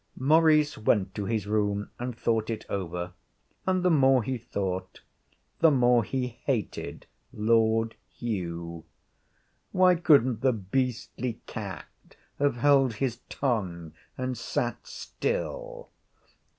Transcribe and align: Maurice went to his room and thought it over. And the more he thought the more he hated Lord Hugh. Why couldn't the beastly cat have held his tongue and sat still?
Maurice 0.17 0.79
went 0.79 1.13
to 1.13 1.25
his 1.25 1.45
room 1.45 1.91
and 1.99 2.17
thought 2.17 2.49
it 2.49 2.65
over. 2.71 3.13
And 3.67 3.83
the 3.83 3.91
more 3.91 4.23
he 4.23 4.35
thought 4.35 5.01
the 5.59 5.69
more 5.69 6.03
he 6.03 6.25
hated 6.45 7.05
Lord 7.31 7.93
Hugh. 8.11 8.83
Why 9.71 9.93
couldn't 9.93 10.41
the 10.41 10.53
beastly 10.53 11.39
cat 11.45 11.85
have 12.39 12.55
held 12.55 12.93
his 12.95 13.17
tongue 13.29 13.93
and 14.17 14.35
sat 14.35 14.87
still? 14.87 15.91